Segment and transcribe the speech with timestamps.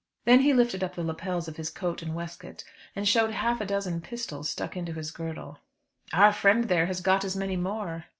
[0.25, 2.63] Then he lifted up the lappets of his coat and waistcoat,
[2.95, 5.59] and showed half a dozen pistols stuck into his girdle.
[6.11, 8.05] "Our friend there has got as many more."